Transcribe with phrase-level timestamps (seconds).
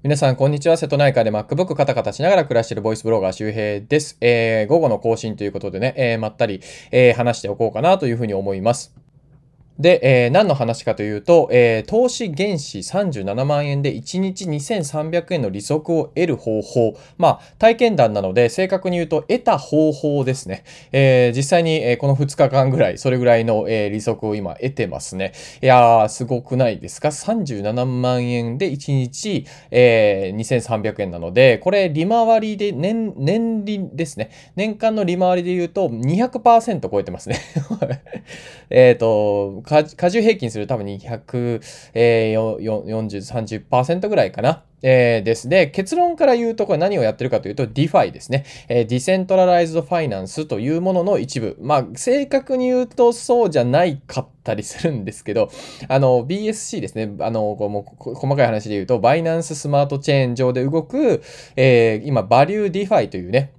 [0.00, 0.76] 皆さん、こんにちは。
[0.76, 4.16] 瀬戸内海で MacBook カタカタしながら暮らしているボイスブロガー周平です。
[4.20, 6.60] えー、午後の更新ということでね、えー、まったり、
[6.92, 8.94] えー、話しておこうかなというふうに思います。
[9.78, 16.98] で、えー、何の話かというと、えー、投資原資37万円で1日2300円の利息を得る方法。
[17.16, 20.64] まあ、体験談なので、正確に言うと、得た方法ですね。
[20.92, 25.32] えー、実際に、えこの2日間ぐらい、それぐらいの、え利息を今得てますね。
[25.62, 34.30] いやー、すごくないですか ?37 万円で1日、え2300円なので、これ、利回りで、年、年利ですね。
[34.56, 37.38] 年間の利回りで言うと200%超えてますね。
[38.70, 41.60] えっと、加重平均する多分240、
[41.94, 44.64] えー、30%ぐらいかな。
[44.82, 48.44] えー、ですで、結論から言うと、これ何をやってるかというと、DeFi ですね。
[48.68, 51.56] えー、 decentralized finance というものの一部。
[51.60, 55.50] まあ、正確に言うとそうじゃないかったりするんですけど、
[55.88, 57.10] あの、BSC ですね。
[57.20, 61.22] あの、こうもう細かい話で言うと、バイナンススマートチェーン上で動く、
[61.56, 63.52] えー、今、バリュー DeFi というね、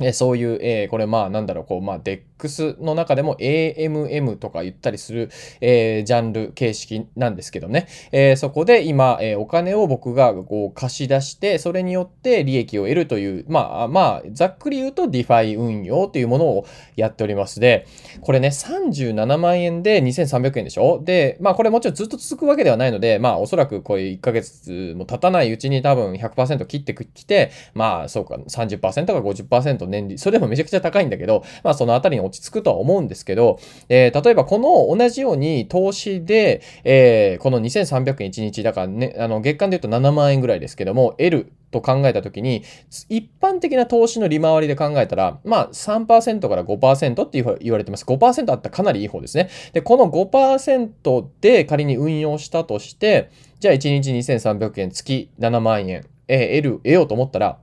[0.00, 7.88] えそういう、えー、これまあなんだろう、こう、まあでっ X の中でも AMM とか言ったりする、えー、ジャンル形式なんですけどね。
[8.12, 16.66] えー、そこで今、えお金を僕がこう貸し出して、それによって利益を得るという、まあまあ、ざっくり言うと DeFi 運用というものを
[16.96, 17.86] やっておりますで、
[18.20, 21.02] これね、37万円で2300円でしょ？
[21.04, 42.62] で、まあこれもちろんずっと続くわけではないので、まあおそらくこれ1ヶ月も経たないうちに多分100%切ってきて、まあそうか30%か50%年利、それでもめちゃくちゃ高いんだけど、まあそのあたりに落ち着くとは思うんですけど、えー、例えばこの同じように投資で、えー、この2300円1日、だからね、あの月間で言うと7万円ぐらいですけども、得ると考えたときに、
[43.08, 48.04] 一般的な投資の利回りで考えたら、まあ3%から5%って言われてます。
[48.04, 49.50] 5%あったらかなりいい方ですね。
[49.72, 57.58] で、この5%で仮に運用したとして、じゃあ1日2300円、月7万円、えー、得る、得ようと思ったら、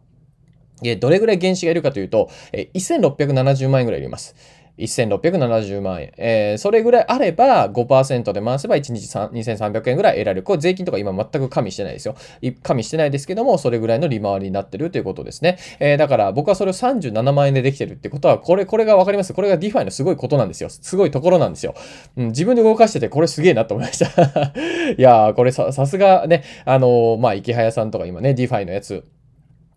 [1.00, 2.30] どれぐらい原資がいるかというと、
[2.74, 4.36] 1670万円ぐらいいります。
[4.78, 6.12] 1670万円。
[6.18, 10.44] えー、それぐらいあれば5%で回せば1日2300円ぐらい得られる。
[10.44, 12.16] これ税金とか今全く加味してないですよ。
[12.62, 15.58] 加味してないですけども、それぐらいの利回りになってるということですね。
[15.80, 19.34] えー、だから僕はそれを37万円でできてるってことは、これ、これがわかります？
[19.34, 20.70] これが DeFi のすごいことなんですよ。
[20.70, 21.74] すごいところなんですよ。
[22.18, 24.06] うん、自分で動かしててこれすげえなと思いました
[24.98, 29.06] いやー、これさ、さすがね、あのー、まあ、イケハヤさんとか今ね、DeFi のやつ、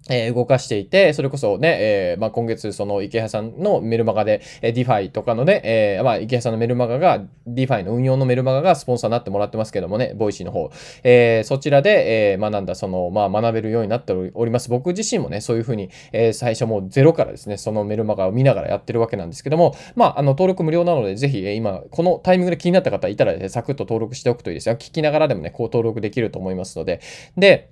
[0.09, 10.71] え、動かしていて、それこそね、えー、まあ、今月そのイケハヤさんのメルマガで、えー、DeFi とかのね、えー、まあ、イケハヤさんのメルマガが、DeFi の運用のメルマガがスポンサーになってもらってますけどもね、 Voicy の方。
[11.03, 14.71] え、そちらで、えー、まあ、なんだ、その、まあ、学べるようになっております。
[14.71, 24.77] 僕自身もね、そういうふうに、え、最初もうゼロからですね、そのメルマガを見ながらやってるわけなんですけども、まあ、あの、登録無料なので、ぜひ、え、今、このタイミングで気になった方いたら、ね、サクッと登録しておくといいですよ。
[24.77, 27.01] 聞きながらでもね、こう登録できると思いますので。
[27.37, 27.71] で、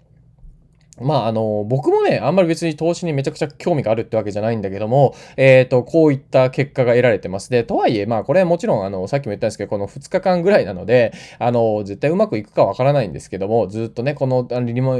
[1.01, 7.51] まあ、あの、僕もね、あんまり別に投資にめちゃくちゃ興味があるってわけじゃないんだけども、えっ、ー、と、こういった結果が得られてます。
[7.51, 14.47] で、とはいえ、まあ、これはもちろん、あの、さっきも言ったんですけど、この2日間ぐらいなので、あの、絶対うまくいくかわからないんですけども、ずっとね、この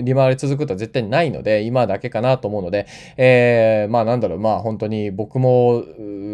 [0.03, 2.87] 利回り続くとは絶対ないので、今だけかなと思うので、
[3.17, 5.85] えー、まあ、なんだろう、まあ、本当に僕も、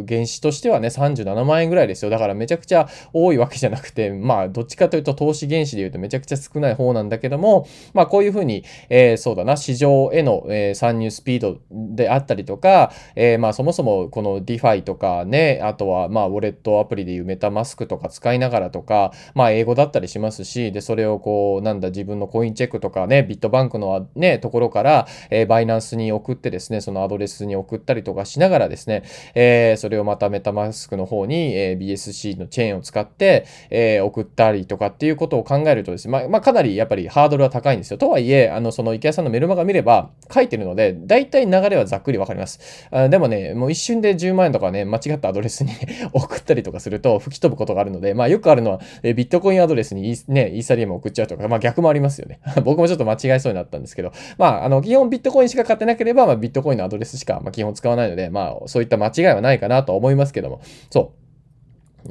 [0.09, 2.11] 原資としてはね、37万円ぐらいですよ。
[2.11, 29.03] だからめちゃくちゃ多いわけじゃなくて、まあ、どっちかというと投資原資で言うとめちゃくちゃ少ない方なんだけども、まあ、こういうふうに、えー、そうだな、市場への、え、参入スピードであったりとか、え、まそもそもこの DeFi とかね、あとはまあウォレットアプリでいうメタマスクとか使いながらとか、まあ英語だったりしますし、で、それをこう、なんだ自分のコインチェックとかね、ビットバンクのね、ところから、え、バイナンスに送ってですね、そのアドレスに送ったりとかしながらですね、
[29.35, 37.99] え、それをまたメタマスクの方に、えー、BSC のチェーンを使って、え、送ったりとかっていうことを考えるとですね、まあ、まあ、かなりやっぱりハードルは高いんですよ。
[37.99, 42.89] とはいえ、あの、その池谷さんのメルマガ見れば、書いてるので、大体流れはざっくりわかります。
[42.91, 45.73] あでもね、もう一瞬で10万円とかね、間違ったアドレスに
[46.13, 52.41] 送ったりとかすると吹き飛ぶことがあるので、まあよくあるのは、えビットコインアドレスにね、イーサリアム送っちゃうとか、まあ逆もありますよね。
[52.65, 61.22] 僕もちょっと間違えそうになったんですけど、まああの、基本ビットコインしか買ってなければ、まあビットコインのアドレスしか、まあ基本使わないので、まあそういった間違いはないかなと思いますけども、そう。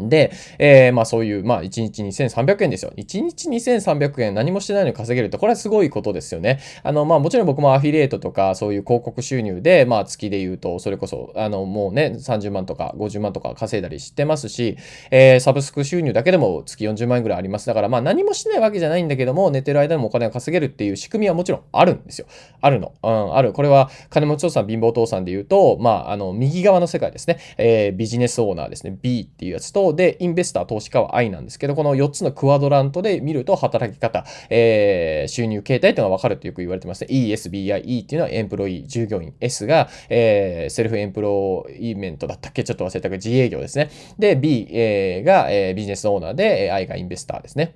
[0.09, 2.91] で、えー、まあそういう、まあ1日2300円ですよ。
[2.95, 6.59] 1日2300円何もしてないのに稼げると、これはすごいことですよね。
[6.83, 14.77] あの、まあもちろん僕もアフィリエイトとかそういう広告収入で、まあ月で言うと、それこそ、あの、もうね、30万とか50万とか稼いだりしてますし、
[15.09, 17.65] えー、サブスク収入だけでも月40万円ぐらいあります。
[17.67, 22.27] だからまあ何もしないわけじゃないんだけども、寝てる間にもお金を稼げるっていう仕組みはもちろんあるんですよ。
[22.61, 22.93] あるの。
[23.03, 23.53] うん、ある。
[23.53, 27.39] これは金持ち父さん、貧乏父さんで言うと、まあ、あの、右側の世界ですね。
[27.57, 28.97] えー、ビジネスオーナーですね。
[29.01, 37.07] B っていうやつと、トで、 investor、投資家は I なんですけど、この4つのクワドラントで見ると、働き方、えー、収入形態というのが分かるとよく言われてますね。
[37.11, 42.63] ESBI、E っていうのは employee、従業員、S が、えー、 self-employment だったっけ？
[42.63, 43.89] ちょっと忘れたけど、自営業ですね。
[44.17, 47.75] で、B、えー、が、えー、ビジネスオーナーで、I がインベスターですね。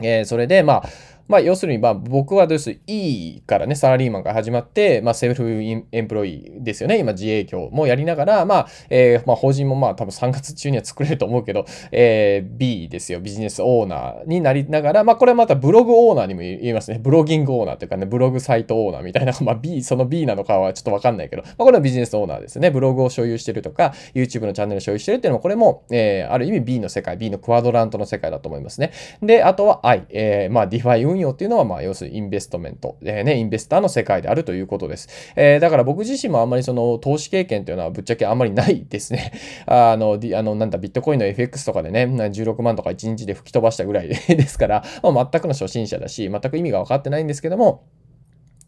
[0.00, 0.88] えー、それで、まあ、
[1.28, 6.98] まあ、要するに、まあ、僕はです、E からね、サラリーマンから始まって、まあ、セルフエンプロイですよね。
[6.98, 13.20] 今、自営業もやりながら、まあ、えー、まあ、法人もまあ、多分3月中には作れると思うけど、えー、B ですよ。
[13.20, 16.98] ビジネスオーナーになりながら、まあ、これはまたブログオーナーにも言えますね。
[16.98, 22.70] ブロギングオーナーというかね、ブログサイトオーナーみたいな、 まあ、B、その B なのかはちょっとわかんないけど、まあ、これはビジネスオーナーですね。
[22.70, 28.92] ブログを所有してるとか、YouTube のチャンネルを所有してるっていうのも、これも、えー、ある意味 B の世界、B のクワドラントの世界だと思いますね。
[29.22, 35.08] で、あとは I、えー、まあ、 DeFi 運運用っていうのは、まあ、要するに investment、え、ね、 investor の世界であるということです。
[35.36, 39.32] え、だから僕自身もあんまりその投資経験というのはぶっちゃけあんまりないですね。
[39.66, 44.16] あの、あのなんだ、ビットコインの FX とかでね、16万とか1日で吹き飛ばしたぐらいで
[44.46, 47.82] すから、まあ、全くの初心者だし、全く意味が分かってないんですけども、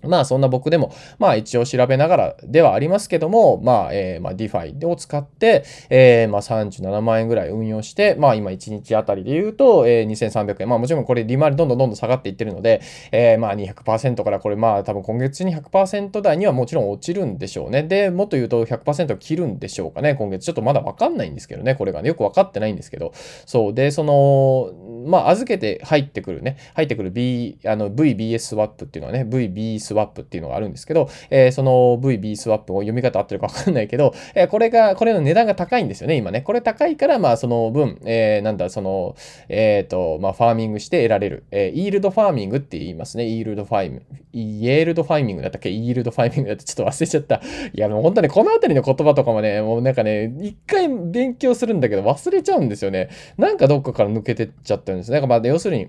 [0.08, 10.68] まあそんな僕でも、まあ一応調べながらではありますけども、まあ、えー、まあ DeFi を使って、えー、まあ37万円ぐらい運用して、まあ今1日あたりで言うと、えー、2300円。
[10.68, 12.80] まあもちろんこれ利回りどんどんどんどん下がっていってるので、
[13.12, 17.82] えー、まあ200%からこれまあ多分今月に100%台にはもちろん落ちるんでしょうね。
[17.82, 20.14] で、もっと言うと100%切るんでしょうかね。
[20.14, 21.74] 今月ちょっとまだわかんないんですけどね。
[21.74, 23.12] これがね、よくわかってないんですけど。
[23.46, 23.74] そう。
[23.74, 36.42] で、その、まあ預けて入ってくるね、入ってくる B、あの VBS スワップっていうのはね、VB スワップっていうのがあるんですけど、えー、その VB スワップを読み方合ってるかわかんないけど、えー、これが、これの値段が高いんですよね、今ね。
[36.42, 39.16] これ高いから、まあその分、えー、なんだ、その、
[39.48, 41.44] えっ、ー、と、まあ farming して得られる。
[41.50, 43.26] えー、 yield farming って言いますね。
[43.26, 45.70] yield farm、yield farming だったっけ？
[45.70, 47.36] yield farming だってちょっと忘れちゃった。
[47.36, 47.40] い
[47.74, 53.10] や、もう本当にこのあたりの言葉とかもね、もうなんかね、一回勉強するんだけど忘れちゃうんですよね。
[53.36, 55.20] なんかどっかから抜けてっちゃってるんですね。
[55.26, 55.88] まあ、要するに、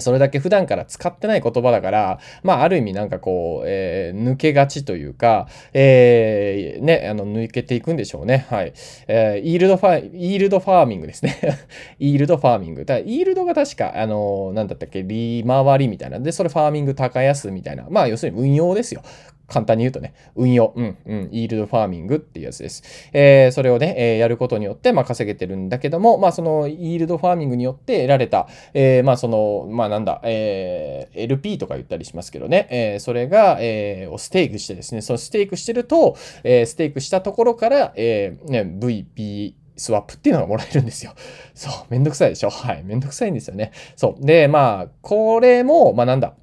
[0.00, 8.46] それだけ普段から使ってない言葉だから、まあ、ある意味なんかこう、えー、抜けがちというか、えー、ね、あの、抜けていくんでしょうね。
[8.48, 8.72] はい。
[9.08, 11.36] えー、 yield ファイ、 yield farming ですね。
[12.00, 12.86] yield farming。
[12.86, 16.18] だ yield が確か、あのなんだったっけ、利回りみたいな。
[16.18, 17.86] で、それ farming 高安みたいな。
[17.90, 19.02] まあ、要するに運用ですよ。
[19.46, 22.82] 簡単に言うとね、運用、うん、うん、 yield farming っていうやつです。
[23.12, 41.14] えー、それをね、えー、やることによって、まあ、稼げてるんだけども、まあ、その、 yield farming によって得られた、えー、まあ、その、まあ、なんだ、えー、LP とか言ったりしますけどね、えー、それが、えー、を stake してですね、その stake してると、えー、ステークしたところから、えー、ね、VP、スワップっていうのがもらえるんですよ。
[41.52, 42.50] そう、めんどくさいでしょ？
[42.50, 43.72] はい、めんどくさいんですよね。
[43.96, 44.24] そう。
[44.24, 46.34] で、まあ、これも、まあなんだ、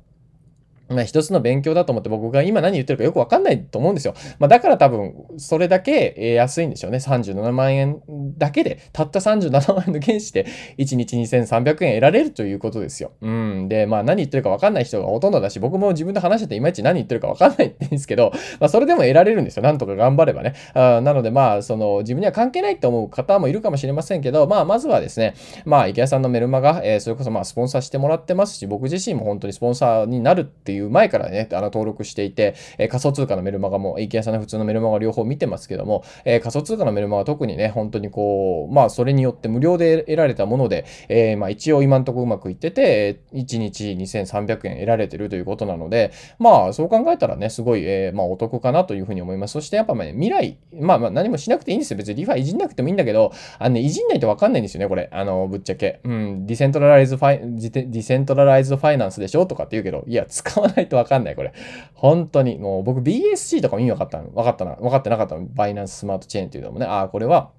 [0.91, 4.13] まあ、一つの勉強だと思って僕が今何言ってるかよくわかんないと思うんですよ。
[4.39, 6.97] まあ、だから多分、それだけ安いんでしょうね。
[6.97, 8.01] 37万円
[8.38, 10.45] だけで、たった37万円の原資で、
[10.77, 13.13] 1日2300円得られるということですよ。
[13.21, 13.67] うん。
[13.67, 19.63] で、まあ、何言ってるかわかんない人がほとんどだし、僕も自分で話してていまいち何言ってるかわかんないんですけど、まあ、それでも得られるんですよ。
[19.63, 20.53] なんとか頑張ればね。
[20.73, 25.33] あなので、まあ、その、自分には関係ないと思う方もいるかもしれませんけど、まあ、まずはですね、
[25.65, 49.53] まあ、池谷さんのメルマガ、えー、それこそまあ、スポンサーしてもらってますし、僕自身も本当にスポンサーになるっていう前からね、あの登録していて、えー、仮想通貨のメルマガも、池谷さんの普通のメルマガ両方見てますけども、えー、仮想通貨のメルマガ特にね、本当にこう、まあそれによって無料で得られたもので、えー、まあ一応今んとこうまくいってて、1日2300円得られてるということなので、まあそう考えたらね、すごい、えー、まあお得かなというふうに思います。
[49.53, 51.98] そしてやっぱね、未来、まあまあ何もしなくていいんですよ。
[51.98, 55.10] 別にリファいじんなくてもいいんだけど、あのね、いじんないとわかんないんですよね、これ。
[55.12, 56.00] あの、ぶっちゃけ。
[56.03, 61.54] うん、 decentralize ファイ、 decentralized finance でしょとかって言うけど、いや、使わないとわかんない、これ。
[61.94, 65.46] 本当に、もう僕 BSC とかも意味わかったの、分かったな、分かってなかったの。
[65.46, 67.51] Binance Smart Chain っていうのもね、ああ、これは、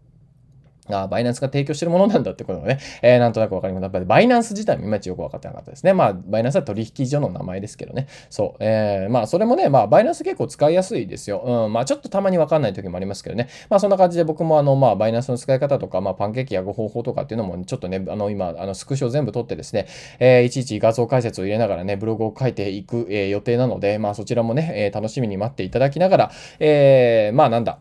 [0.91, 3.83] あ Binance が提供してるものなんだってことがね、えー、なんとなくわかります。
[3.83, 5.93] やっぱり Binance 自体もいまいちよく分かってなかったですね。
[5.93, 8.09] まあ、 Binance は取引所の名前ですけどね。
[8.31, 8.65] そう。
[8.65, 11.65] えー、まあ、それもね、まあ、 Binance 結構使いやすいですよ。
[11.67, 13.49] うん、まあ、ちょっとたまにわかんない時もありますけどね。
[13.71, 19.87] まあ、そんな感じで僕もあの、まあ、 Binance の使い方とか、まあ、パンケーキ焼く方法とかっていうのも、ちょっとね、あの、今、あの、スクショ全部取ってですね、
[20.19, 27.79] えー、いちいち画像解説を入れながらね、ブログを書いていく、えー、予定なので、まあ、そちらもね、えー、楽しみに待っていただきながら、えー、まあ、なんだ、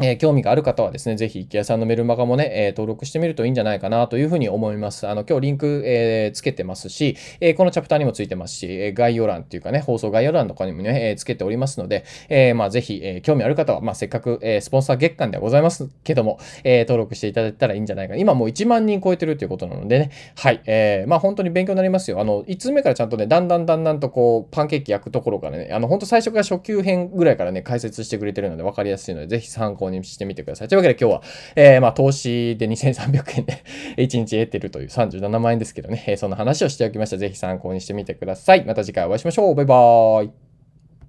[0.00, 5.06] え、興味がある方はですね、ぜひ、池谷さんのメルマガもね、え、登録してみるといいんじゃないかなというふうに思います。
[5.06, 18.20] あの、今日リンク、え、つけてますし、え、このチャプターにもついてますし、え、概要欄っていうかね、放送概要欄とかにもね、え、つけておりますので、え、まあ、ぜひ、え、興味ある方は、まあ、せっかく、え、スポンサー月間ではございますけども、え、登録していただいたらいいんじゃないかな。
[18.20, 22.20] 今もう1万人超えてるということなのでね、はい、えー、まあ、本当に勉強になりますよ。
[22.20, 30.68] あの、5つ目からちゃんとね、だんだんだんだんとこう、パンケーキ焼くところからね、あの、本当最初から初級編ぐらいからね、解説してくれてるので分かりやすいので、ぜひ参考考にしてみてください。
[30.68, 31.22] というわけで今日は、
[31.56, 33.62] えー、まあ、投資で2300円で
[34.02, 37.18] 1日得てるという37万円ですけどね、えー、その話をしておきました。
[37.18, 38.64] ぜひ参考にしてみてください。
[38.64, 39.54] また次回お会いしましょう。
[39.54, 40.43] バイバーイ。